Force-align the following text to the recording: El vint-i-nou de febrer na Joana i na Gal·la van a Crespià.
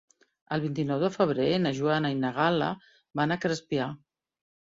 El 0.55 0.61
vint-i-nou 0.61 1.01
de 1.03 1.09
febrer 1.15 1.49
na 1.65 1.73
Joana 1.81 2.11
i 2.15 2.17
na 2.23 2.33
Gal·la 2.39 2.71
van 3.21 3.37
a 3.37 3.39
Crespià. 3.45 3.93